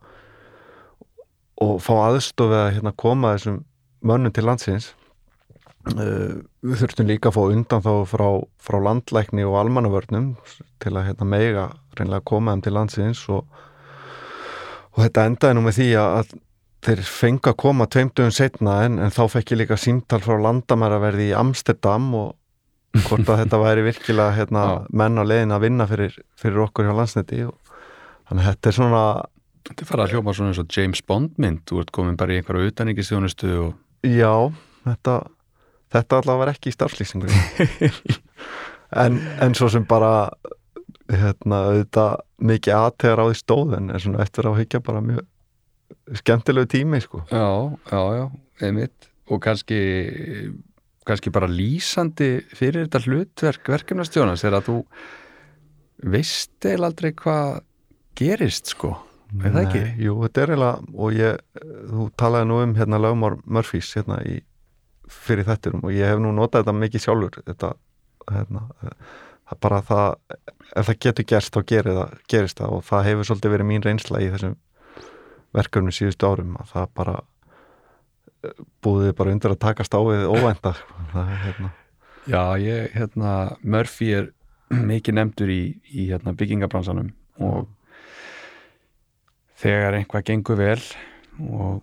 [1.60, 3.60] og fá aðstofið að hérna, koma þessum
[4.06, 4.90] mönnum til landsins.
[5.90, 8.26] Uh, við þurftum líka að fá undan þá frá,
[8.60, 10.34] frá landlækni og almannavörnum
[10.80, 11.64] til að hérna, mega
[11.96, 13.46] reynilega koma þeim til landsins og,
[14.92, 16.34] og þetta endaði nú með því að,
[16.84, 21.30] þeir fengu að koma tveimdugum setna en, en þá fekk ég líka símtal frá landamæraverði
[21.30, 22.30] í Amsterdam og
[23.06, 26.94] hvort að þetta væri virkilega hérna, menn á leiðin að vinna fyrir, fyrir okkur hjá
[26.96, 27.76] landsneti og
[28.30, 29.02] þannig að þetta er svona
[29.68, 31.60] þetta farið að hljóma svona eins og James Bond mynd.
[31.68, 34.32] Þú ert komin bara í einhverju utaningistjónustu og Já,
[34.88, 35.20] þetta
[35.92, 37.90] þetta allavega var ekki í starflýsingunni
[39.04, 40.30] en, en svo sem bara
[41.10, 45.26] hérna, auðvitað mikið aðtegar á því stóð en svona eftir að hyggja bara mjög
[46.20, 47.24] skemmtilegu tími sko.
[47.31, 47.46] Já,
[47.90, 48.26] já, já,
[48.66, 49.11] einmitt.
[49.31, 49.79] Og kannski
[51.07, 54.76] kannski bara lýsandi fyrir þetta hlutverk verkefnastjónas er að þú
[56.12, 57.62] veist eða aldrei hvað
[58.18, 58.94] gerist sko.
[59.31, 59.83] Er það ekki?
[60.03, 61.42] Jú, þetta er eiginlega og ég,
[61.90, 64.40] þú talaði nú um hérna lögmár Murphys hérna í
[65.11, 67.70] fyrir þetturum og ég hef nú notað þetta mikið sjálfur þetta,
[68.31, 70.09] hérna það er bara það,
[70.74, 71.61] ef það getur gerst þá
[72.31, 74.59] gerist það og það hefur svolítið verið mín reynsla í þessum
[75.56, 77.16] verkefnum síðustu árum að það bara
[78.44, 80.74] eh, búið bara undir að takast á við óvænta.
[81.14, 81.72] Það hérna.
[82.30, 84.32] Já, ég, hérna, Murphy er
[84.92, 87.70] mikið nefndur í, í hérna, byggingabransanum og
[89.60, 90.82] þegar einhvað gengur vel
[91.40, 91.80] og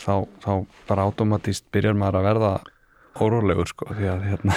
[0.00, 0.52] þá, þá
[0.88, 2.52] bara automatist byrjar maður að verða
[3.20, 4.56] órólegur sko, því að hérna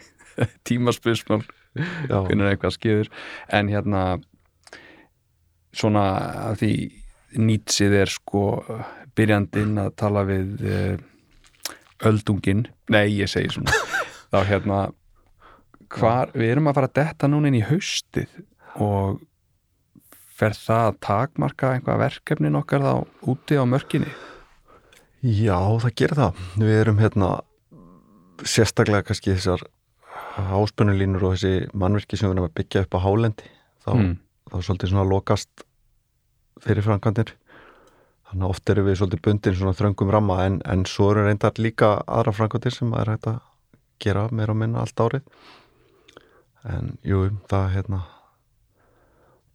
[0.68, 1.44] tímaspilsmál
[1.76, 3.10] hvernig eitthvað skýður.
[3.52, 4.02] En hérna
[5.76, 6.06] svona
[6.56, 6.72] því
[7.38, 8.42] nýtsið er sko
[9.16, 10.96] byrjandinn að tala við uh,
[12.08, 13.72] öldungin nei ég segi svona
[14.32, 14.80] þá hérna
[15.96, 18.32] hvar, við erum að fara að detta núna inn í haustið
[18.82, 19.20] og
[20.36, 22.92] fer það að takmarka einhvað verkefnin okkar þá
[23.32, 24.10] úti á mörkinni
[25.26, 26.40] Já, það gerir það.
[26.60, 27.28] Við erum hérna
[28.46, 29.62] sérstaklega kannski þessar
[30.36, 33.48] áspennulínur og þessi mannvirki sem við erum að byggja upp á hálendi
[33.82, 34.12] þá, Mm.
[34.50, 35.64] þá er svolítið svona lokast
[36.64, 37.34] fyrir framkvæmdir
[38.30, 41.60] þannig að oft erum við svolítið bundin svona þröngum ramma en, en svo eru reyndar
[41.62, 43.38] líka aðra framkvæmdir sem er hægt að
[44.02, 45.22] gera meira og minna allt árið
[46.66, 48.00] en jú, það hérna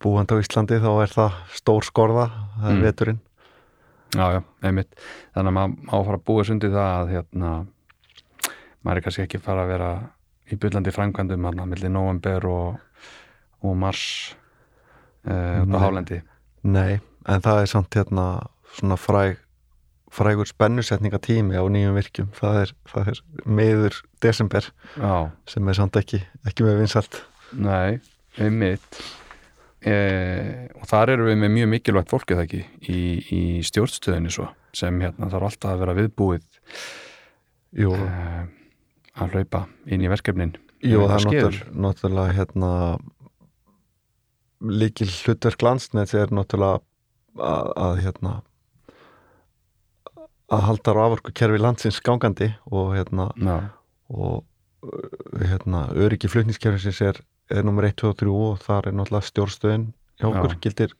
[0.02, 2.26] búandi á Íslandi þá er það stór skorða
[2.58, 2.86] það er Mm.
[2.88, 3.20] veturinn
[4.12, 4.90] Já, já, einmitt.
[5.32, 7.52] Þannig að maður má fara að búa sundi það að hérna,
[8.84, 9.86] maður er kannski ekki fara að vera
[10.52, 13.06] í byllandi framkvæmdum hann að milli november og,
[13.64, 14.02] og mars
[15.24, 16.18] uh, út á hálendi.
[16.62, 18.26] Nei, en það er samt hérna
[18.76, 19.40] svona fræg
[20.12, 22.28] frægur spennusetningatími á nýjum virkjum.
[22.36, 24.68] Það er, það er miður desember
[25.00, 25.14] Já,
[25.48, 27.22] sem er samt ekki, ekki með vinsalt
[27.56, 28.00] nei,
[28.40, 29.02] einmitt.
[29.82, 32.98] Uh, og þar eru við með mjög mikilvægt fólkið ekki í,
[33.34, 34.44] í stjórnstöðinni svo
[34.78, 36.44] sem hérna þarf alltaf að vera viðbúið
[37.82, 38.44] Jú, uh,
[39.18, 40.54] að hlaupa inn í verkefnin.
[40.86, 42.70] jú það er náttúrulega hérna
[44.62, 46.80] líkil hlutverk landsnets er náttúrulega
[47.38, 48.32] að, að hérna
[50.52, 53.56] að halda raforku kerfi landsins gangandi og hérna Já,
[54.12, 54.42] og
[54.84, 57.20] uh, hérna, öryggi flutningskerfisins er,
[57.50, 59.86] er nummer 1, 2 og 3 og þar er náttúrulega stjórnstöðin
[60.20, 60.60] hjá okkur Já.
[60.66, 60.96] gildir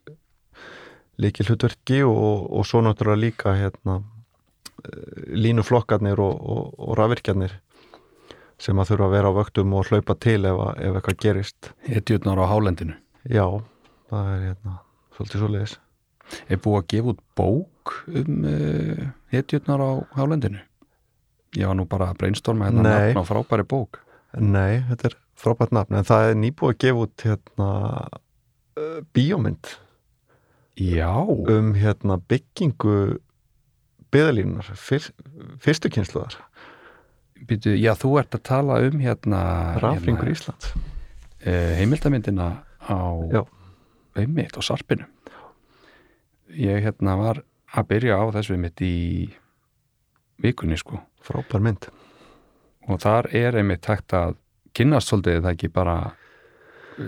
[1.20, 7.58] líkil hlutverki og, og svo náttúrulega líka hérna, uh, línuflokkarnir og, og, og rafvirkjarnir
[8.62, 11.72] sem að þurfa að vera á vöktum og hlaupa til ef, ef eitthvað gerist.
[11.82, 12.94] Hetjurnar á hálendinu
[13.28, 13.46] já,
[14.10, 14.76] það er hérna
[15.16, 15.78] svolítið svo leiðis
[16.48, 20.62] er búið að gefa út bók um uh, hetjurnar á hálendinu?
[21.58, 24.00] Ég var nú bara að brainstorma hérna nafn á frábæri bók.
[24.40, 27.70] Nei, þetta er frábært nafn en það er nýbúið að gefa út hérna
[28.08, 29.74] uh, bíómynd.
[30.80, 32.96] Já, um hérna byggingu
[34.12, 35.10] byðalínunar fyr,
[35.60, 36.38] fyrstu kynsluðar
[37.42, 39.40] já þú ert að tala um hérna,
[39.82, 40.72] Rafringur hérna Íslands.
[41.46, 42.98] uh, heimildamyndina á
[44.18, 45.06] einmitt og sarpinu.
[46.52, 47.42] Ég hérna var
[47.72, 48.94] að byrja á þessu einmitt í
[50.42, 51.00] vikunni sko.
[51.22, 51.88] Frábær mynd.
[52.90, 54.36] Og þar er einmitt hægt að
[54.76, 55.96] kynnast svolítið það ekki bara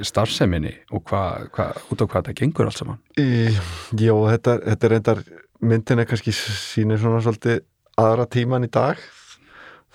[0.05, 3.01] starfseminni og hvað, hva, út á hvað það gengur allt saman?
[3.21, 3.53] Í,
[4.01, 5.23] Jó, þetta, þetta er reyndar
[5.65, 7.63] myndin er kannski sýnir svona svolítið
[8.01, 9.01] aðra tíman í dag.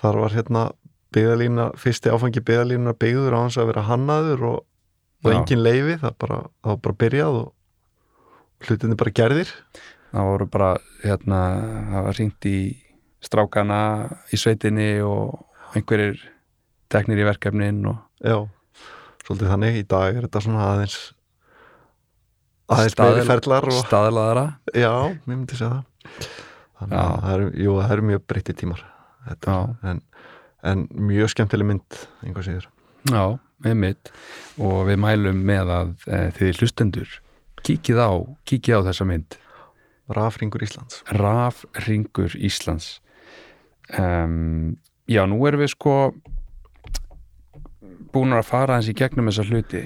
[0.00, 0.64] Þar var hérna
[1.14, 4.60] byggðalína, fyrsti áfangi byggðalínunar byggður á hans að vera hannaður og,
[5.20, 9.54] og engin leifi, það, bara, það bara byrjað og hlutinni bara gerðir.
[10.10, 10.70] Það voru bara
[11.04, 11.40] hérna,
[11.92, 12.58] það var ringt í
[13.22, 13.80] strákana
[14.32, 16.18] í sveitinni og einhverjir
[16.90, 18.36] teknir í verkefnin og Já,
[19.24, 19.78] svolítið þannig.
[19.80, 20.98] Í dag er þetta svona aðeins
[22.70, 24.46] aðeins meiri ferlar og staðlaðara.
[24.76, 24.92] Já,
[25.24, 26.26] mér myndi segja það.
[26.80, 27.04] Þannig Já.
[27.04, 28.84] að það eru, jú, það eru mjög breytti tímar.
[29.28, 29.56] Þetta,
[29.92, 30.02] en,
[30.72, 32.68] en mjög skemmtileg mynd einhver síður
[33.08, 34.12] Já, með mitt
[34.60, 37.14] og við mælum með að e, þið hlustendur
[37.64, 38.10] kíkið á,
[38.48, 39.36] kíkið á þessa mynd.
[40.10, 41.00] Rafringur Íslands.
[41.14, 42.98] Rafringur Íslands.
[43.98, 44.78] Um,
[45.10, 45.94] Já, nú erum við sko
[48.14, 49.84] búin að fara hans í gegnum þessa hluti.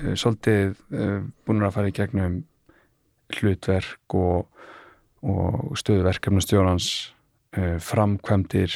[0.00, 2.40] Eh, svolítið uh, búin að fara í gegnum
[3.34, 4.46] hlutverk og,
[5.26, 6.90] og stöðu verkefnastjórans
[7.58, 8.74] uh, framkvæmdir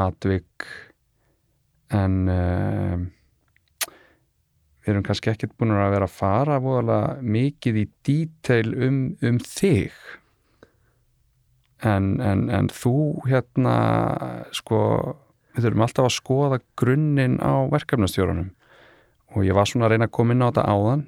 [0.00, 0.68] atvik
[1.94, 3.00] en uh,
[4.80, 9.40] við erum kannski ekkert búin að vera að fara voðalega mikið í díteil um, um
[9.42, 9.96] þig.
[11.86, 13.74] En, en, en þú hérna
[14.56, 14.80] sko
[15.54, 18.50] við þurfum alltaf að skoða grunninn á verkefnastjórunum
[19.30, 21.04] og ég var svona að reyna að koma inn á þetta áðan.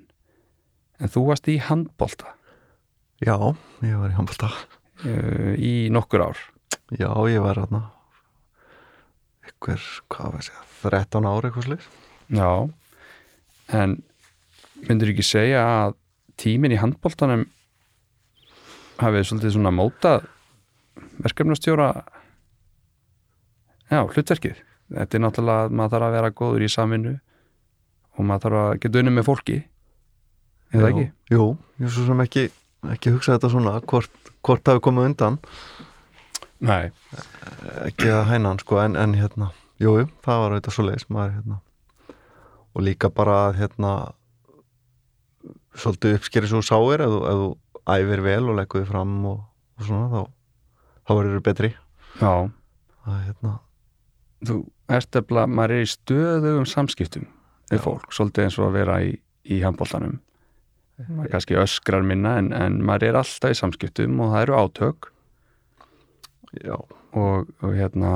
[1.03, 2.37] En þú varst í handbolta.
[3.23, 3.35] Já,
[3.83, 4.53] ég var í handbolta.
[5.03, 6.45] Uh, í nokkur ár.
[6.95, 7.89] Já, ég var hérna
[9.63, 11.89] einhver, hvað var ég að segja 13 ári eitthvað slið
[12.33, 12.51] Já,
[13.79, 13.97] en
[14.89, 15.97] myndur ekki segja að
[16.41, 17.45] tíminn í handboltanum
[19.03, 20.27] hafið svolítið svona mótað
[21.23, 21.91] verkefnastjóra
[23.93, 24.63] já, hlutverkið?
[24.93, 27.15] Þetta er náttúrulega að maður þarf að vera góður í samvinnu
[28.19, 29.61] og maður þarf að geta unni með fólki
[30.73, 31.07] eða ekki?
[31.33, 31.47] Jú,
[31.81, 32.49] ég svo sem ekki
[32.93, 35.39] ekki hugsa þetta svona, hvort, hvort hafi komið undan
[36.63, 36.93] Nei,
[37.89, 39.51] ekki að hæna hann sko en, en hérna,
[39.83, 41.59] jú, jú, það var auðvitað svo leiðis maður hérna.
[42.73, 43.95] Og líka bara að hérna
[45.75, 47.49] svolítið uppskeri svo sáir ef þú,
[47.91, 49.43] æfir vel og leggur þið fram og,
[49.81, 50.23] og svona þá,
[51.03, 51.73] þá verður þið betri.
[52.21, 52.33] Já.
[53.03, 53.55] Að hérna,
[54.47, 54.59] þú
[54.99, 57.27] ert efla, maður er í stöðugum samskiptum
[57.73, 57.81] Já.
[57.83, 59.17] fólk, svolítið eins og að vera í,
[59.51, 60.21] í handboltanum.
[61.09, 65.12] Maður kannski öskrar minna en, en maður er alltaf í samskiptum og það eru átök
[66.73, 68.13] og, og hérna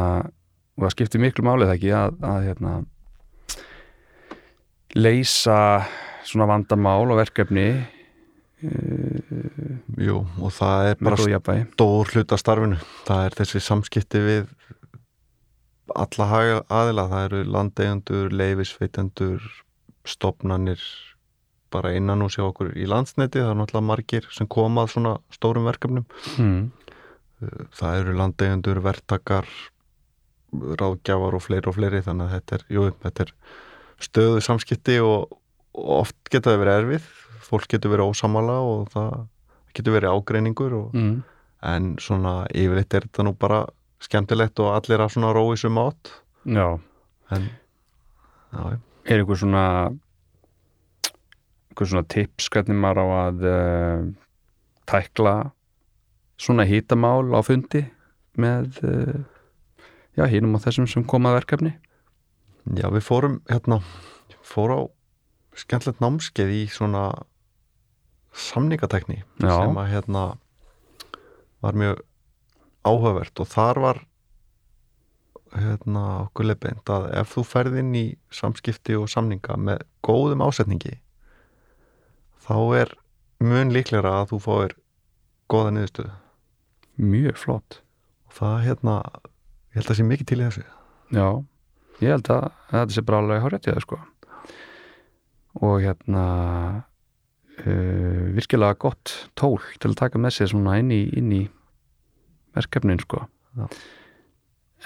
[0.76, 2.72] og það skiptir miklu málið ekki að, að hérna
[4.96, 5.58] leysa
[6.26, 7.66] svona vandamál og verkefni
[10.00, 11.18] jú og það er bara
[11.76, 12.78] stór hluta starfinu.
[13.06, 14.46] Það er þessi samskipti við
[15.94, 17.04] alla haga- aðila.
[17.12, 19.44] Það eru landeigendur, leifisveitendur
[20.08, 20.80] stopnanir
[21.70, 23.42] bara innan og sjá okkur í landsneti.
[23.42, 26.06] Það er náttúrulega margir sem koma að svona stórum verkefnum.
[26.40, 26.72] Mm.
[27.76, 29.48] Það eru landeigendur, verktakar
[30.80, 33.32] ráðgjafar og fleiri og fleiri þannig að þetta er, jú, þetta er
[34.06, 35.34] stöðu samskipti og,
[35.76, 37.08] og oft geta það verið erfið
[37.46, 39.16] fólk getur verið ósamala og það
[39.76, 41.16] getur verið ágreiningur og Mm.
[41.66, 43.60] en svona yfirleitt er þetta nú bara
[44.00, 46.12] skemmtilegt og allir að svona rói sem átt
[46.46, 46.78] Já,
[47.34, 47.42] en
[48.52, 48.78] já, já.
[49.04, 49.64] er einhver svona
[51.70, 54.06] einhver svona tips hvernig maður á að uh,
[54.88, 55.34] tækla
[56.40, 57.86] svona hítamál á fundi
[58.36, 59.20] með uh,
[60.16, 61.72] já, hínum og þessum sem koma að verkefni
[62.76, 63.80] já, við fórum hérna,
[64.44, 64.80] fór á
[65.56, 67.08] skemmtilegt námskeið í svona
[68.36, 69.48] samningatekni Já.
[69.48, 70.24] sem að hérna
[71.64, 72.02] var mjög
[72.86, 74.02] áhugavert og þar var
[75.56, 80.98] hérna okkur leifbeint að ef þú ferð inn í samskipti og samninga með góðum ásetningi
[82.44, 82.94] þá er
[83.40, 84.76] mun líklega að þú fáir
[85.50, 86.12] góða niðurstöðu
[87.00, 87.80] mjög flott.
[88.28, 88.96] Og það hérna,
[89.72, 90.66] ég held að sé mikið til í þessu.
[91.16, 91.28] Já,
[92.02, 94.00] ég held að, að þetta sé bara alveg hárétt í það sko.
[95.66, 96.24] Og hérna
[97.64, 101.42] uh, virkilega gott tól til að taka með sér svona inn í, inn í
[102.56, 103.24] verkefnin sko.
[103.56, 103.68] Já.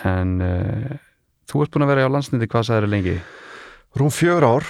[0.06, 0.92] en uh,
[1.50, 3.16] þú ert búin að vera á landsniti hvað það er lengi?
[3.98, 4.68] Rúm fjögur ár.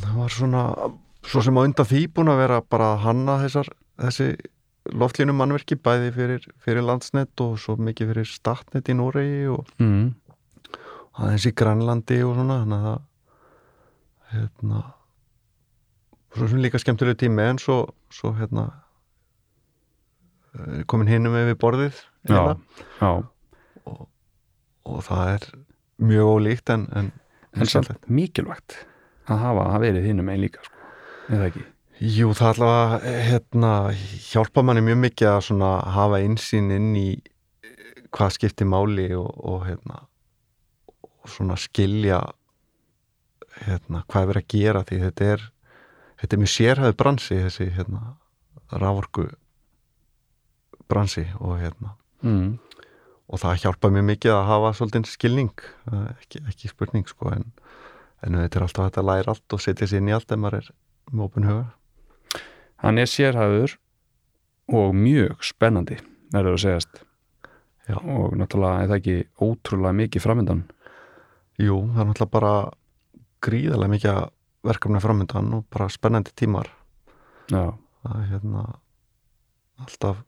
[0.00, 0.62] Það var svona,
[1.28, 3.68] svo sem á undan því búin að vera bara að hanna þessar
[4.00, 4.30] þessi
[4.88, 10.06] loftlínum mannverki bæði fyrir, fyrir landsnet og svo mikið fyrir statnet í Noregi og mm.
[11.20, 13.00] aðeins í Grænlandi og svona þannig að
[14.30, 14.84] hérna
[16.36, 17.82] svo sem líka skemmtilegu tími en svo,
[18.14, 18.68] svo hérna
[20.54, 22.52] eh, komin hinum við borðið Já,
[23.00, 23.10] já,
[23.88, 25.44] og það er
[26.04, 27.06] mjög ólíkt en, en,
[27.56, 28.76] en samt mikilvægt
[29.30, 30.90] að hafa að verið hinnum einn líka sko,
[31.32, 31.64] eða ekki
[32.00, 33.70] Jú, það allavega hérna,
[34.24, 37.08] hjálpa manni mjög mikið að svona hafa einsýn inn í
[38.08, 39.98] hvað skiptir máli og, og hérna
[41.28, 42.22] og skilja
[43.66, 45.44] hérna, hvað er verið að gera því þetta er,
[46.22, 48.14] þetta er mjög sérhæðu bransi þessi hérna,
[48.72, 49.26] rávorku
[50.88, 51.92] bransi og hérna
[52.24, 52.46] mm.
[53.28, 57.44] og það hjálpa mjög mikið að hafa svolítið skilning, er ekki, ekki spurning sko en,
[58.24, 60.62] en þetta er alltaf að læra allt og setja sér inn í allt ef maður
[60.62, 60.72] er
[61.12, 61.68] með opin huga
[62.80, 63.76] Hann er sérhæður
[64.70, 65.98] og mjög spennandi
[66.32, 67.00] verður að segjast.
[67.90, 67.96] Já.
[67.98, 70.60] og náttúrulega er það ekki ótrúlega mikið framöndan
[71.60, 72.52] Jú, það er náttúrulega bara
[73.44, 74.20] gríðarlega mikið
[74.64, 76.70] verkefni framöndan og bara spennandi tímar.
[77.50, 77.74] Já,
[78.04, 78.62] það er hérna
[79.80, 80.22] alltaf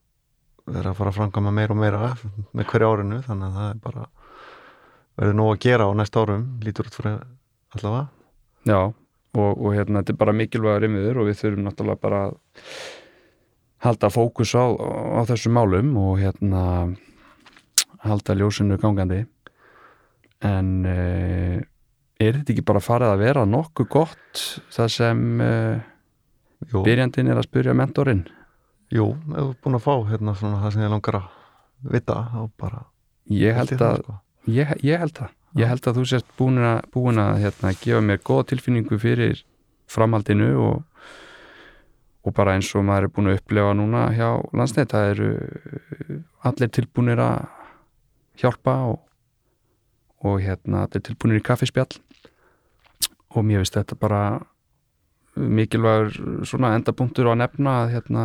[0.66, 2.11] verið að fara að framkama meira og meira
[2.53, 4.05] með hverju árinu þannig að það er bara
[5.20, 7.22] verið nóg að gera á næst árum lítur út fyrir
[7.76, 8.05] allavega.
[8.68, 8.80] Já
[9.37, 12.35] og, og hérna þetta er bara mikilvæga reymiður og við þurfum náttúrulega bara að
[13.83, 16.62] halda fókus á, á þessum málum og hérna
[18.03, 19.24] halda ljósinu gangandi.
[20.43, 21.59] En uh,
[22.22, 25.83] er þetta ekki bara farið að vera nokkuð gott það sem uh,
[26.70, 28.24] Jú, byrjandinn er að spyrja mentorinn?
[28.93, 31.30] Jú, ef þú er búin að fá hérna svona það sem ég langar að
[31.93, 32.83] vita þá bara
[33.33, 34.18] ég held að sko.
[34.53, 38.00] ég, ég held það ég held að þú sést búin að, búin að hérna, gefa
[38.05, 39.42] mér góða tilfinningu fyrir
[39.92, 40.84] framhaldinu og,
[42.24, 45.32] og bara eins og maður er búin að upplefa núna hjá landsnett það eru
[46.48, 47.42] allir tilbúinir að
[48.40, 49.03] hjálpa og,
[50.24, 51.90] og hérna allir tilbúinir í kaffispjall.
[53.32, 54.22] Og mér finnst þetta bara
[55.36, 58.24] mikilvægur endapunktur á nefna að hérna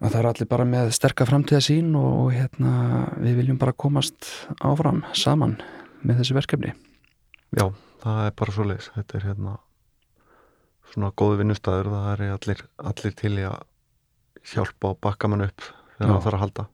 [0.00, 2.74] að það er allir bara með sterka framtíða sín og hérna
[3.20, 4.28] við viljum bara komast
[4.64, 5.58] áfram saman
[6.00, 6.74] með þessi verkefni.
[7.56, 7.66] Já,
[8.04, 8.92] það er bara svoleiðis.
[8.96, 9.56] Þetta er hérna
[10.90, 13.60] svona góðu vinnustæður það er allir, allir til í að
[14.54, 15.66] hjálpa og bakka mann upp
[15.98, 16.70] þegar það þarf að halda.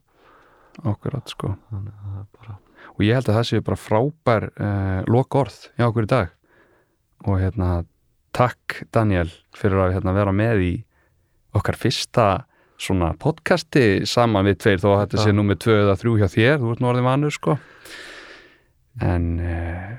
[0.87, 1.57] Okkur sko.
[2.37, 2.61] bara
[2.97, 6.33] og ég held að það séu bara frábær uh, loka orð hjá okkur í dag.
[7.27, 7.71] Og hérna
[8.37, 10.73] takk Daniel fyrir að hérna, vera með í
[11.57, 12.27] okkar fyrsta
[12.81, 15.37] svona podcasti saman við tveir þó að þetta sé Já.
[15.39, 17.57] númer tvö eða þrjú hjá þér, þú ert nú orðin vanur sko.
[19.05, 19.97] En uh,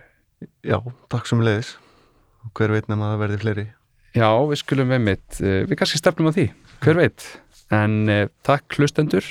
[0.66, 1.76] Já, takk sem leiðis
[2.58, 3.66] hver veit nema að það verði fleiri?
[4.18, 6.48] Já, við skulum við mitt uh, við kannski stefnum á því,
[6.86, 7.28] hver veit?
[7.76, 9.26] En uh, takk hlustendur.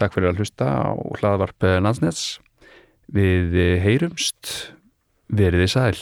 [0.00, 2.40] Takk fyrir að hlusta á hlaðvarp eh, landsnets.
[3.12, 4.72] Við eh, heyrumst.
[5.32, 5.96] Veriði sæl